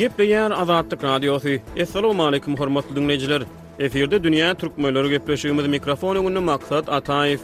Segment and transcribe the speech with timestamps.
[0.00, 1.58] Gepegen azatda gürrüňdeýärsi.
[1.84, 3.42] Assalamu salem, hormatly dinleýjiler.
[3.88, 5.68] Eferde dünýä türkmenleri gürleşýär.
[5.76, 7.40] Mikrofonu gönümäňe maksat Ataýew.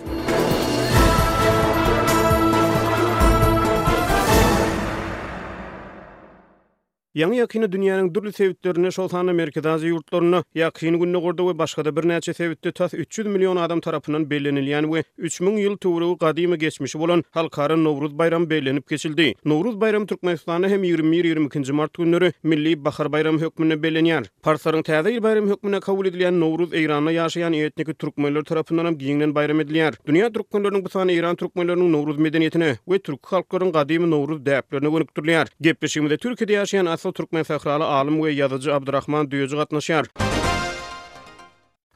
[7.17, 11.91] Yangy ýakyny dünýäniň dürli sebitlerine şol sanly merkezdäki ýurtlaryna ýakyn günde gurdy we başga da
[11.97, 17.23] birnäçe sebitde täs 300 million adam tarapynyň bellenilýän we 3000 ýyl töwrügi gadymy geçmiş bolan
[17.31, 19.31] halkara Nowruz bayram bellenip geçildi.
[19.45, 24.27] Nowruz bayram türkmenistanyň hem 21 22 nji mart günleri milli bahar bayramy hökmüne bellenýär.
[24.45, 29.61] Parslaryň täze ýyl bayramy hökmüne kabul edilýän Nowruz Eýranda ýaşaýan etniki türkmenler tarapynyň giňden bayram
[29.65, 29.97] edilýär.
[30.07, 35.49] Dünýä türkmenleriniň bu sany Eýran türkmenleriniň Nowruz medeniýetine we türk halklarynyň gadymy Nowruz däplerine gönükdirýär.
[35.61, 40.07] Gepleşigimizde Türkiýede ýaşaýan Türkmen fəxrəli alim we yazıcı Abdurrahman Düyücü qatnaşır.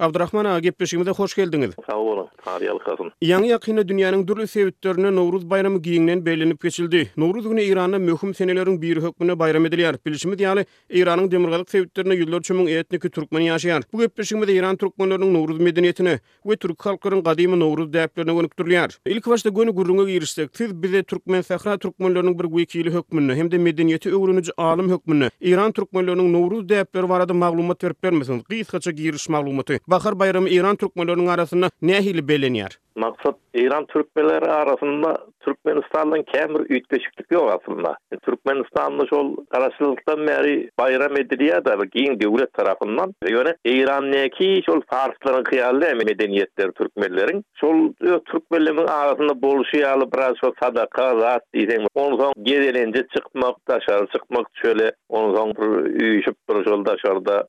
[0.01, 1.71] Abdurrahman aga gepleşigimize hoş geldiňiz.
[1.87, 2.27] Sağ olun.
[2.45, 3.11] Haryalyk olsun.
[3.29, 7.11] Ýangy ýakyny dünýäniň dürli sebäplerine Nowruz bayramy giýinden beýlenip geçildi.
[7.16, 9.99] Nowruz güni Iranda möhüm senelerin biri hökmüne bayram edilýär.
[10.07, 13.83] Bilişimi diýany Iranyň demirgalyk sebäplerine ýyllar çömüň etniki türkmen ýaşaýar.
[13.93, 16.17] Bu gepleşigimize Iran türkmenleriniň Nowruz medeniýetini
[16.49, 18.96] we türk halklarynyň gadymy Nowruz däplerine gönükdirýär.
[19.07, 24.09] Ilki başda göni gurrunga giýirsek, siz bize türkmen fehra türkmenleriniň bir güýkiýli hökmünü hem-de medeniýeti
[24.09, 28.43] öwrenýän alym hökmünü Iran türkmenleriniň Nowruz däpleri barada maglumat berip bermesiniz.
[28.49, 29.77] Gysgaça giýirş maglumaty.
[29.91, 32.65] Bahar Bayramı İran Türkmenlerinin arasında ne hili
[32.96, 37.96] Maksat İran Türkmenleri arasında Türkmenistan'dan kemir ütkeşiklik yok aslında.
[38.13, 43.15] E, Türkmenistan'da şol karasılıktan beri bayram ediliyor da giyin devlet tarafından.
[43.24, 47.45] Ve yöne İran'daki şol Farsların kıyallı medeniyetleri Türkmenlerin.
[47.55, 47.93] Şol
[48.24, 49.77] Türkmenlerin arasında boluşu
[50.13, 51.83] biraz şol sadaka, rahat diyeceğim.
[51.95, 54.93] Onun son gerilince çıkmak, taşarı çıkmak şöyle.
[55.09, 56.85] Onun son bir üyüşüp bir şol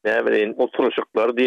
[0.06, 1.38] ne bileyim oturuşuklar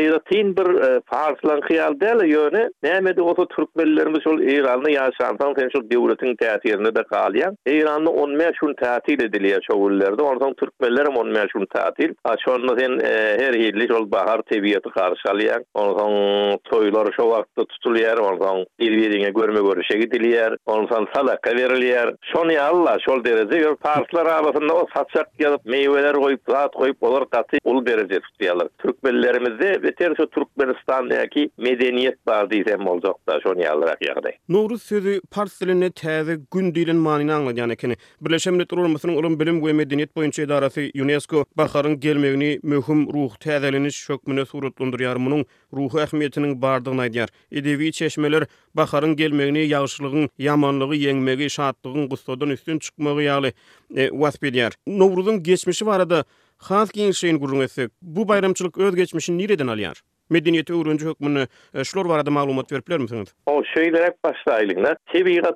[0.00, 5.90] ayratin bir e, farslar hiyal dele yöne nemedi ota türkmenlerimiz ol İranlı yaşantan sen şol
[5.90, 12.14] devletin tehirinde de kalyan İranlı on şun tatil edilir şollerde ondan türkmenlerim on meşhur tatil
[12.24, 18.20] aşonda sen e, her hilli şol bahar tebiyeti karşalayan ondan toylar şo wagtda tutulýar.
[18.20, 24.72] ondan ilvedinge görme görüşe gidilir ondan salaka verilir şoni Allah şol derece yor farslar arasında
[24.74, 29.60] o satsak gelip, meyveler goýup, zat koyup olur tatil ul derece tutyalar türkmenlerimiz
[29.90, 34.32] beter şu Türkmenistan'daki medeniyet bar diýsem boljak da şonu ýalarak ýagdaý.
[34.48, 37.94] Nuru sözü pars diline täze gün diýilen manyny anlaýan ekeni.
[38.20, 43.96] Birleşen Milletler Ulusynyň ulum bilim we medeniýet boýunça idarasy UNESCO baharyň gelmegini möhüm ruh täzeleniş
[44.08, 45.16] şokmyny suratlandyrýar.
[45.26, 45.42] Munyň
[45.76, 47.28] ruhy ähmiýetiniň bardygyny aýdyar.
[47.52, 48.42] Edebi çeşmeler
[48.74, 53.52] baharyň gelmegini ýagşylygyň ýamanlygy ýeňmegi şatlygyň gustodan üstün çykmagy ýaly
[53.96, 54.72] e, wasp edýär.
[54.86, 56.24] Nowruzyň geçmişi barada
[56.68, 57.90] Haz giň şeýin gurrunysyk.
[58.02, 60.00] Bu bayramçylyk öz geçmişini nireden alýar?
[60.32, 63.32] Medeniýet öwrenji hökmüni e, şular barada maglumat berip bilermisiňiz?
[63.46, 64.96] O şeýle hep başlaýlyňlar.
[65.12, 65.54] Tebigat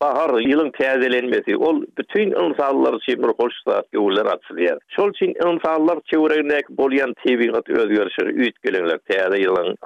[0.00, 4.80] bahar yılın tezelenmesi ol bütün insanlar için bir hoş saat gövler açılıyor.
[4.88, 8.96] Şol için insanlar çevrenek bolyan tebin at öz görüşür üyt gelenler
[9.38, 9.76] yılın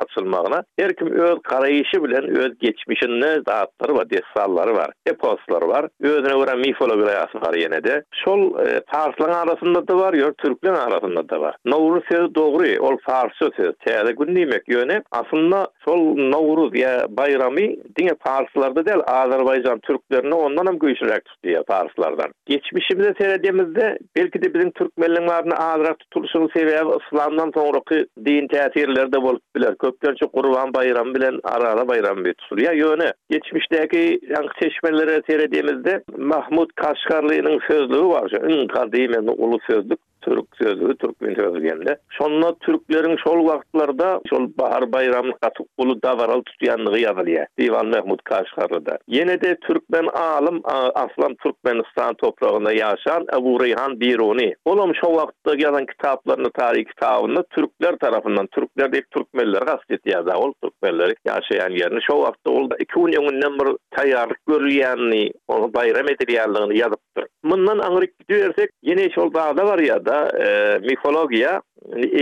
[0.79, 4.91] her kim öz karayışı bilen öz geçmişin ne dağıttır ve destalları var.
[5.07, 5.87] Eposlar var.
[6.03, 8.05] Özüne uğra mifolograyası var yine de.
[8.25, 11.57] Şol e, Farslan arasında da var yor Türklen arasında da var.
[11.65, 17.77] Nauruz sözü doğru ol Fars sözü teyze gün demek yöne aslında şol Nauruz ya bayrami
[17.99, 24.71] dine Farslarda değil Azerbaycan Türk dürnö onda namkuişret akti farslardan geçmişimizde teredimizde belki de bizim
[24.71, 31.41] Türk maravını ağırra tutuluşunun sebebi uflandan sonraki din täsirlerinde bolup biler köpkerçe qurban bayram bilen
[31.45, 38.47] ara ara bayram bir tutulya yöne geçmişteki yankı çeşmelerine teredimizde Mahmud Kaşgarlı'nın sözlüü var şu
[38.47, 45.65] inkade ulus sözlüü Türk sözü, Türk min sözü Türklerin şol vaxtlarda, şol bahar bayramı katı
[45.79, 47.47] ulu davaral tutuyanlığı yazılıyor.
[47.61, 48.99] Divan Mehmut Kaşkarı'da.
[49.09, 50.61] Yine de Türkmen alım,
[50.95, 54.55] aslan Türkmenistan toprağında yaşayan Ebu Reyhan Biruni.
[54.65, 60.53] Oğlum şol vaxtta yazan kitaplarını, tarih kitabını Türkler tarafından, Türkler deyip Türkmenleri gazeteti yazan, ol
[60.63, 62.03] Türkmenleri yaşayan yerini.
[62.03, 67.27] Şol vaxtta oğlu da iki unyonun nömer tayarlık görüyenliği, onu bayram ediliyenliğini yazıptır.
[67.43, 70.47] Mundan angryk gidersek, ýene şol bagda bar ýa-da, e,
[70.89, 71.53] mifologiýa,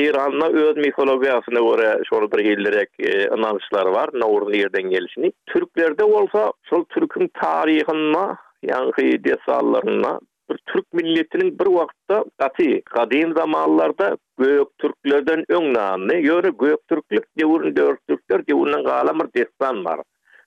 [0.02, 5.32] Iranyň öz mifologiýasyna görä şol bir hellerek e, ananyşlar bar, Nawruz ýerden gelişini.
[5.46, 8.22] Türklerde bolsa, şol türkün taryhyna,
[8.62, 10.18] ýa-ni desallaryna,
[10.50, 17.74] bir türk milletinin bir wagtda gaty, Kadim zamanlarda büyük türklerden öňnäni, ýöre göýök türklik diýerin
[17.76, 20.00] dörtlükler diýen galamyr destan bar.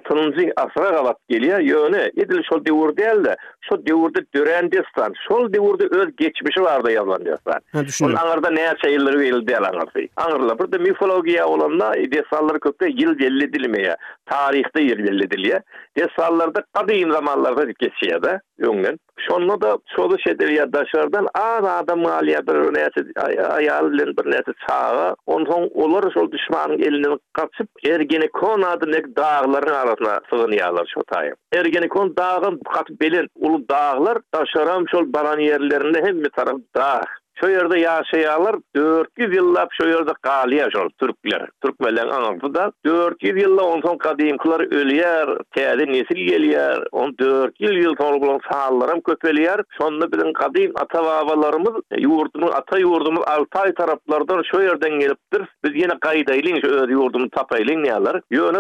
[0.56, 1.60] asra galap geliyor.
[1.60, 5.14] Yöne edil şol devur değil de şol devurda dörendistan.
[5.28, 7.60] Şol devurda öz geçmişi vardı yalanıyorsan.
[8.02, 10.08] Onun anırda ne şeyleri verildi değil anırsı.
[10.16, 13.96] Anırla burada mifologiya olanda desalları köpte yıl belli dilmeye.
[14.26, 15.60] Tarihte yıl belli dilye.
[15.98, 18.42] Desallarda kadim zamanlarda geçiyor da.
[18.58, 19.00] Yöngen.
[19.20, 25.70] Şonu da çoğu şeydir yaddaşlardan az adam maliye bir neyse ayarlı bir neyse çağı ondan
[25.82, 31.36] olur şu düşmanın elini kaçıp ergeni kon adı nek dağların arasına sığınıyorlar şu tayım.
[31.54, 37.02] Ergeni kon dağın kat belin ulu dağlar taşaram şu baran yerlerinde hem bir taraf dağ.
[37.42, 41.50] Şo ýerde yaşayalar 400 ýyllap şo ýerde kali yaşar Türkler.
[41.62, 42.08] Türk melen
[42.86, 49.02] 400 yılla on son kadimkular ölüyer, täze nesil gelýär, 14 yıl yıl sonra bulan sağlarım
[49.02, 49.62] köpeliyer.
[49.78, 55.42] Sonunda kadim ata babalarımız, yurdumuz, ata yurdumuz Altay taraflardan şo ýerden geliptir.
[55.66, 57.84] Biz yine kaydaylin, şo öz yurdumuz tapaylin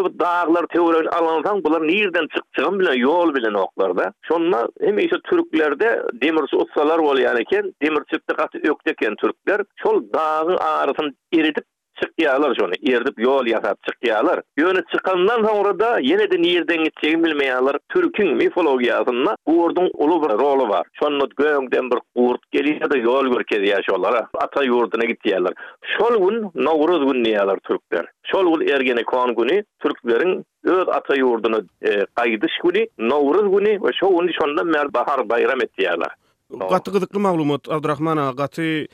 [0.03, 6.43] bu dağlar teorik alansan bunlar nirden çıkacağım bile yol bile oklarda, Şonda hem Türklerde demir
[6.61, 11.63] ustalar oluyor yani Demir demir çıktı ökdeken türkler çol dağın ağrısını eridip
[12.01, 17.77] çıkýarlar şonu erdip yol ýasap çıkyalar ýöne çykandan soňra da ýene de niýerden gitjegi bilmeýärler
[17.95, 23.75] türkiň mifologiýasynda gurdun uly bir roly bar şonda göňden bir gurd gelýär de ýol görkezi
[24.45, 25.53] ata ýurduna gitýärler
[25.97, 31.91] şol gün Nowruz günü türkler şol gün ergene kon günü türklerin öz ata ýurduna e,
[32.21, 36.11] gaýdyş günü Nowruz günü we şo gün şonda mer bahar bayram etýärler
[36.49, 38.85] Gatı gıdıklı malumot Abdurrahman ağa, gatı e,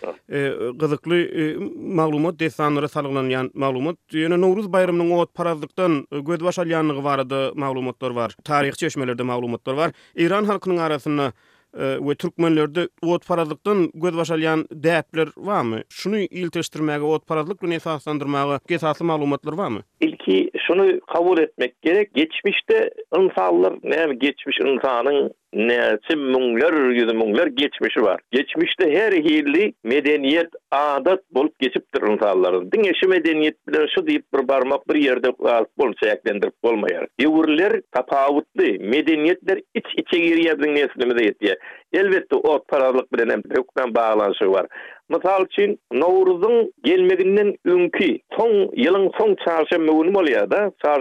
[0.75, 3.95] gıdıklı e, maglumat, desanlara salgılanyan maglumat.
[4.13, 9.91] Yine Nuruz Bayramının oğut parazlıktan gödbaş alyanlığı varada maglumatlar var, tarihçi eşmelerde maglumatlar var.
[10.15, 11.31] İran halkının arasında
[11.77, 15.79] ve Türkmenlerde ot paradlıktan gödbaş alyan dertler var mı?
[15.89, 19.79] Şunu iltiştirmeye, ot paradlıkla nesaslandırmaya kesaslı malumatlar var mı?
[20.01, 22.13] İlki şunu kabul etmek gerek.
[22.13, 28.19] Geçmişte insanlar, ne geçmiş insanın Näçe müňler ýüzü müňler geçmişi var.
[28.31, 32.67] Geçmişde her hilli medeniýet adat bolup geçipdir insanlaryň.
[32.75, 37.07] Diň eşi medeniýet bilen şu diýip bir barmak bir ýerde galyp bolsa ýaklandyryp bolmaýar.
[37.25, 38.69] Ýewrler tapawutly
[39.79, 41.57] iç-içe girýär diň näsinimi de
[41.93, 44.65] Elbetde o paralyk bilen hem hukuktan baglanşy bar.
[45.09, 50.59] Mysal üçin Nowruzyň gelmeginden öňki soň son soň günü bolýar da,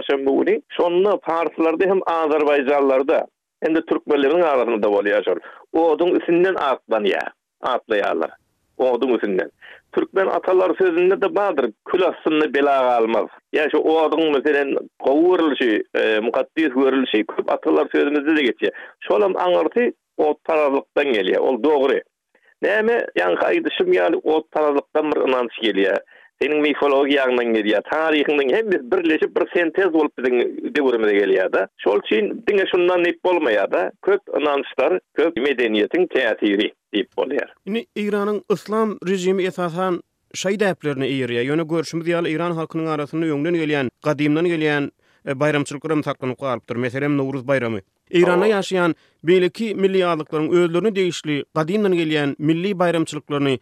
[0.09, 0.61] günü.
[0.77, 3.19] Şonda Farslarda hem Azerbaýjanlarda
[3.65, 5.39] Endi türkmenlerin arasında da bolýar.
[5.73, 7.29] Odun üstünden atlanýar,
[7.63, 8.29] atlaýarlar.
[8.77, 9.51] Odun üstünden.
[9.91, 11.71] Türkmen atalar sözünde de bardır.
[11.91, 13.25] Kül assyny bela almaz.
[13.53, 18.71] Ya şu odun mesela gowurlyşy, e, mukaddis gowurlyşy köp atalar sözümizde de geçýär.
[18.99, 21.37] Şolam aňyrty o taralykdan gelýär.
[21.39, 22.01] Ol dogry.
[22.61, 25.97] Näme ýany gaýdyşym ýaly o taralykdan bir inanç gelýär.
[26.43, 27.81] Senin mifologiýandan gelýär.
[27.91, 30.35] Tarihiňden hem biz birleşip bir sentez bolup bizim
[30.75, 31.67] döwrümize gelýär da.
[31.83, 33.81] Şol üçin diňe şundan näme bolmaýar da?
[34.07, 37.51] Köp inançlar, köp medeniýetiň täsiri diýip bolýar.
[37.67, 39.99] Indi Iranyň islam rejimi esasan
[40.43, 41.43] şeýdäplerini ýerýär.
[41.49, 44.87] Ýöne görüşmi diýil Iran halkynyň arasynda ýöngden gelýän, gadymdan gelýän
[45.43, 46.75] bayramçylyklaryň taqdyny goýup dur.
[46.85, 47.83] Meselem Nowruz bayramy.
[48.21, 48.95] Iranda ýaşaýan
[49.27, 53.59] beýleki milliýetçiläriň özlerini degişli, gadymdan gelýän milli bayramçylyklaryny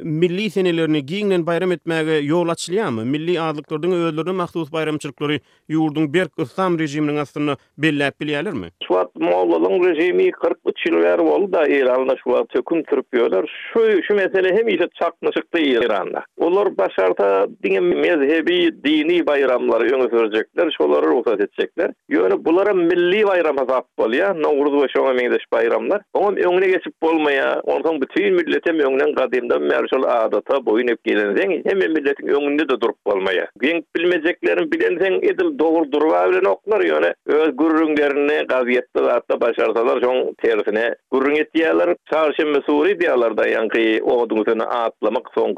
[0.00, 3.04] milli senelerini giyinlen bayram etmege yol açılıyamı?
[3.04, 8.68] Milli adlıklardın öğlerini mahsus bayramçılıkları yurdun bir ıslam rejiminin aslını belləp bilyalir mi?
[8.88, 13.70] Şu at rejimi 40 ýyl ver oldu da İranla şu at tökün türpüyorlar.
[13.72, 16.24] Şu, şu mesele hem işe çakma çıktı İranla.
[16.36, 21.90] Olur başarda diňe mezhebi dini bayramlary öňe sürjekler, şolary ruhsat edecekler.
[22.08, 25.14] Yöne bulara milli bayram hesap bolya, Noğruz ve Şoğa
[25.52, 26.02] bayramlar.
[26.12, 31.50] Onun önüne geçip olmaya, onun bütün milletem önünden kadimden adam merşol adata boyun ep gelenzen
[31.66, 33.46] hem milletin önünde de durup kalmaya.
[33.58, 40.34] Gün bilmeceklerin bilenzen edil doğru durva bilen oklar yöne öz gururunlarını gaziyette zatta başarsalar çoğun
[40.34, 41.94] tersine gururun etdiyalar.
[42.10, 45.54] Çarşembe suri diyalar da yankı o adımızını atlamak son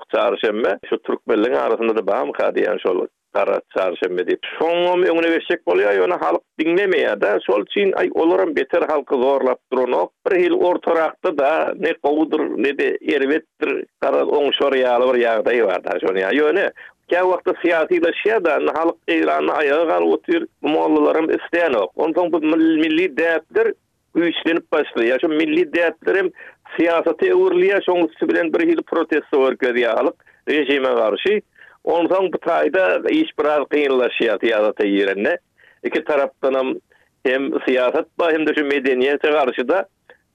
[0.91, 3.07] Şu Türkmenlerin arasında da bağım kadiyan şol.
[3.35, 4.41] Qara çarşamba dip.
[4.59, 7.31] Şoňam öňüne geçsek bolýar, ýöne halk dinlemeýär da.
[7.47, 7.65] Şol
[7.97, 10.13] ay olaram beter halky zorlap duranok.
[10.31, 13.71] Bir hil ortaraqda da ne qowdur, ne de erwetdir,
[14.03, 15.91] qara öňşor ýaly bir ýagdaý bar da.
[16.05, 16.71] Şoň ýa ýöne
[17.11, 22.17] Ya wagtda siyasi da şeýda halk eýlanyny aýagy gar otyr, muallalarym isleýän ok.
[22.33, 23.73] bu milli däpdir,
[24.17, 25.19] güýçlenip başlaýar.
[25.21, 26.31] Ýa-da milli däplerim
[26.77, 30.17] siýasaty urliya, şoň üçin bilen bir hil protest örgüdi ýa halk
[30.49, 31.43] rejime garşy.
[31.85, 35.39] Ondan bu taýda iş bir az kynlaşýar ýa-da
[35.85, 36.81] Iki tarapdan
[37.27, 39.89] hem siýasat ba hem de şu medeniýet garşyda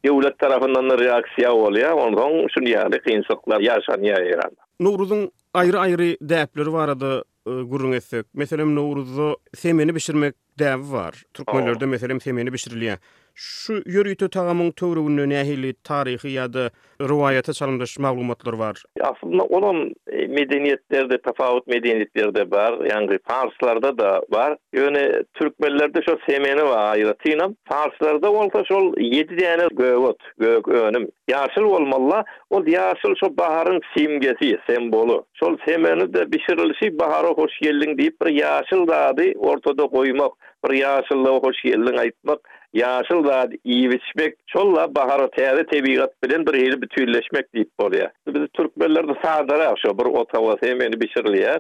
[0.06, 1.92] döwlet tarapyndan da reaksiýa bolýar.
[1.92, 4.52] Ondan şu ýa-da kynsoklar ýaşanýar ýeran.
[4.80, 5.24] Nowruzyň
[5.54, 7.12] aýry-aýry däpleri barady
[7.48, 8.26] e, gurrun etsek.
[8.34, 11.14] Meselem Nowruzy semeni bişirmek däbi bar.
[11.34, 12.98] Türkmenlerde meselem semeni bişirilýär.
[13.40, 16.62] şu yürüýtü tagamyň töwrüginde nähili taryhy ýady
[17.00, 18.76] riwayata salmyş maglumatlar bar.
[19.10, 24.56] Aslında onuň e, medeniýetlerde tapawut medeniyetlerde bar, ýangy parslarda da bar.
[24.74, 25.04] Ýöne
[25.34, 27.54] türkmenlerde şol semeni bar, ýatynam.
[27.66, 31.08] Parslarda bolsa şol 7 däne göwüt, gök önüm.
[31.30, 35.22] Ýaşyl olmalla, o ýaşyl şol baharyň simgesi, sembolu.
[35.34, 40.34] Şol semeni de bişirilýär, bahara hoş geldiň diýip bir ýaşyl dady ortada goýmak.
[40.68, 42.40] Riyasullah hoş geldin aýtmak
[42.74, 48.12] yaşıl da iyi içmek çolla bahara teyze tebiqat bilen bir yeri bütünleşmek deyip bolya.
[48.28, 51.60] Biz Türkmenler de sadara akşo bir otava semeni bişirliyar.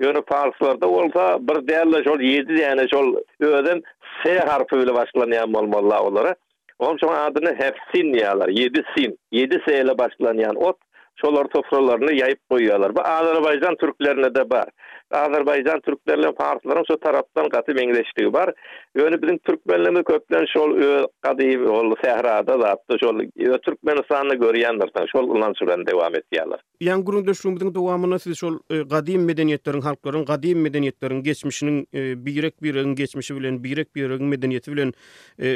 [0.00, 3.82] Yönü Farslarda olsa bir değerle şol yedi yani şol öden
[4.24, 6.34] S harfi bile başlanyan malmalla olara.
[6.78, 8.48] Onun için adını hepsin yalar.
[8.48, 9.18] Yedi sin.
[9.32, 10.76] Yedi S ile başlanyan ot.
[11.16, 12.96] Şolar sofralarını yayıp koyuyorlar.
[12.96, 14.68] Bu Azerbaycan Türklerine de var.
[15.10, 18.54] Azerbaycan Türklerle Farslarım şu taraftan katı mengleştiği var.
[18.96, 23.18] Yani bizim Türkmenle köpten köplen şol kadiv ol sehrada da attı şol
[23.64, 26.60] Türkmen sanını görüyenler sen şol ulan süren devam ettiyalar.
[26.80, 28.58] Yan gurunda şu bizim devamına siz şol
[28.90, 31.88] kadim medeniyetlerin halkların kadim medeniyetlerin geçmişinin
[32.26, 34.92] birek birin geçmişi bilen birek birin medeniyeti bilen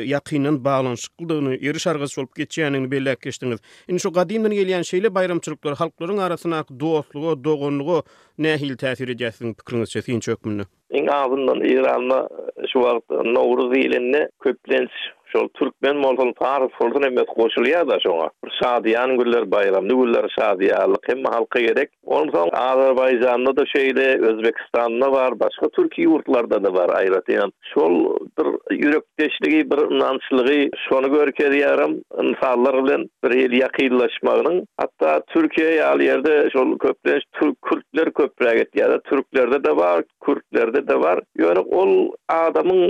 [0.05, 3.61] yakinen bağlanışıklığını yarış arası olup geçeceğini belli keştiniz.
[3.89, 8.03] Yani şu kadimden gelen şeyle bayramçılıklar halkların arasına dostluğu, doğunluğu
[8.41, 10.65] nähil täsir edýärsin pikiriniz üçin şeýin çökmünü.
[11.01, 14.93] Iň agyndan Iranyň şu wagt Nowruz ýylyny köplenç
[15.33, 18.29] şol türkmen molhun tarif bolsun emet goşulýar da şoňa.
[18.45, 21.89] Bir şadyan günler bayramda günler şadyalyk hem halka gerek.
[22.07, 27.53] Onuň soň Azerbaýjanda da şeýle, Özbekistanda bar, başga türki ýurtlarda da bar aýratýan.
[27.75, 31.93] Şol bir ýürekdeşligi, bir namçlygy şonu görkezi ýarym
[32.25, 38.99] insanlar bilen bir ýyl ýakynlaşmagynyň hatda Türkiýe ýaly ýerde şol köpden türk kurtlar köprüge getdi
[39.05, 41.19] türklerde de bar, kurtlerde de bar.
[41.39, 42.83] Ýöne ol adamyň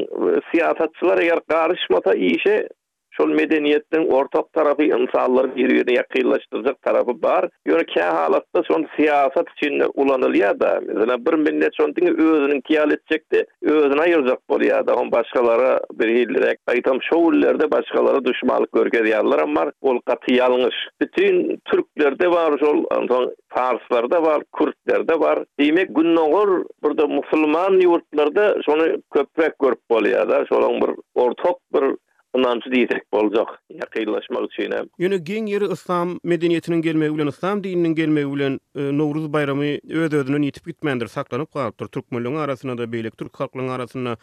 [0.51, 2.69] siýasatçylar eger garyşmata işe
[3.17, 7.49] şol medeniyetin ortak tarafı insanlar birbirine yakınlaştıracak tarafı var.
[7.67, 10.81] Yani ki halatta son siyaset için kullanılıyor da.
[10.87, 14.95] Mesela bir millet son dini özünün kiyal edecek de özünü ayıracak oluyor da.
[14.95, 16.59] On başkalara bir hillerek.
[16.67, 20.75] Aytam şovullerde başkaları düşmanlık görgede yerler ama ol katı yalnız.
[21.01, 25.39] Bütün Türklerde var şol son Farslarda var, Kürtlerde var.
[25.61, 28.85] Demek günnogor, olur burada Müslüman yurtlarda şonu
[29.15, 30.45] köprek görüp oluyor da.
[30.51, 31.83] Şolun bir ortak bir
[32.35, 33.49] Bundan sonra diyecek olacak.
[33.71, 34.87] Yakınlaşmak için hem.
[34.99, 40.13] Yine gen yeri İslam medeniyetinin gelmeyi ulan, İslam dininin gelmeyi ulan e, Novruz bayramı öz
[40.13, 41.07] ödünün yitip gitmendir.
[41.07, 41.87] Saklanıp kalıptır.
[41.87, 44.17] Türk mülünün arasında da beylik, Türk halkının arasında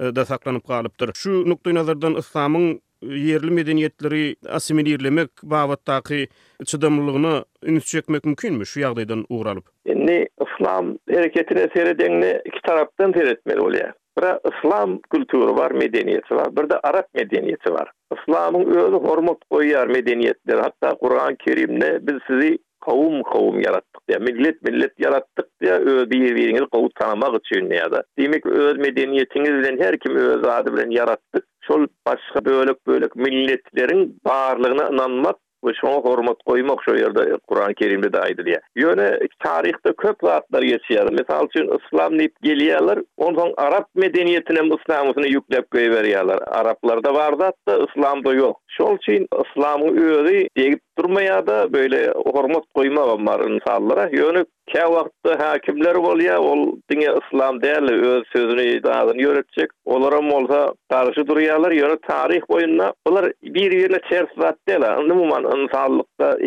[0.00, 1.10] e, da saklanıp kalıptır.
[1.14, 6.28] Şu noktayı nazardan İslam'ın yerli medeniyetleri asimilirlemek bavattaki
[6.66, 8.66] çıdamlılığına ünit çekmek mümkün mü?
[8.66, 9.64] Şu yağdaydan uğralıp.
[9.86, 13.92] Yine İslam hareketine seyredenini iki taraftan seyretmeli oluyor.
[14.20, 16.56] Bira İslam kültürü var, medeniyeti var.
[16.56, 17.92] Bir Arap medeniyeti var.
[18.18, 20.58] İslam'ın özü hormat koyar medeniyetler.
[20.58, 26.20] Hatta Kur'an-ı Kerimde biz sizi kavum kavum yarattık diye, millet millet yarattık diye öz bir
[26.38, 26.88] yeriniz kavu
[27.36, 28.02] için da.
[28.18, 31.44] Demek öz medeniyetinizden her kim öz adı bilen yarattık.
[31.60, 38.08] Şol başka böylek böylek milletlerin bağırlığına inanmak bu şoň hormat goýmak şu ýerde Qur'an Kerimde
[38.12, 38.62] de aýdylýar.
[38.82, 39.08] Ýöne
[39.44, 41.06] taryhda köp zatlar geçýär.
[41.18, 46.44] Mesal üçin İslam diýip gelýärler, ondan Arap medeniýetine İslamyny ýüklep goýberýärler.
[46.60, 48.56] Araplarda bar zat da İslamda ýok.
[48.78, 54.04] Şol üçin İslamy öýüri diýip durmaýar da böyle hormat goýma bar insanlara.
[54.10, 59.72] Ýöne Ke wagtda hakimler bolýa, ol diňe islam derli öz sözüni daýan ýöretjek.
[59.96, 60.60] Olara bolsa
[60.92, 65.02] tarihi durýarlar, ýöne taryh boýunda olar bir-birine çerçewatdylar.
[65.02, 65.66] Umumy manyň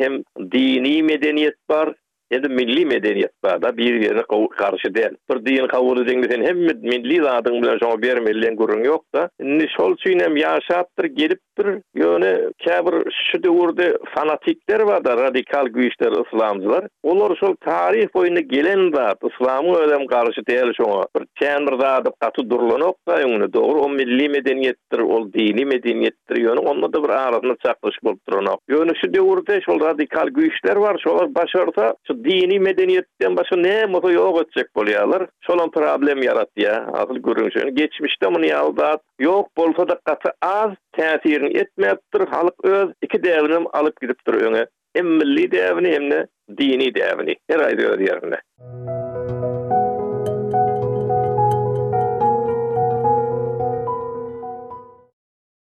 [0.04, 0.16] hem
[0.56, 1.92] dini medeniýet bar,
[2.34, 4.24] Ede milli medeniyet bada bir yere
[4.58, 5.10] karşı değil.
[5.32, 9.30] Bir din kavuru zengi hem milli zadın bilen şuna bir millen gurun yok da.
[9.40, 12.96] Ni şol suynem yaşattır gelip bir yöne kabir
[13.32, 16.88] şu devurde fanatikler bada radikal güçler ıslamcılar.
[17.04, 21.04] Olur şol tarih boyunda gelen zat ıslamı ölem karşı değil şuna.
[21.16, 26.36] Bir çenir zadı katı durulun yok da yöne doğru o milli medeniyettir o dini medeniyettir
[26.38, 28.60] yöne onunla da bir arasında çaklaşık olup durun yok.
[28.70, 29.14] Yöne şu
[29.66, 35.28] şol radikal güçler var şolar başarıda dini medeniyetten başa ne mutu yok edecek bolyalar.
[35.42, 36.90] Şolan problem yarattı ya.
[36.94, 39.02] Asıl görünüşün geçmişte bunu yaldat.
[39.20, 42.28] Yok bolsa da kası az tesirini etmeyettir.
[42.32, 44.68] Halk öz iki devrim alıp gidip duruyor.
[44.96, 46.26] Hem milli devrini hem
[46.58, 47.36] dini devrini.
[47.50, 49.03] Her ay diyor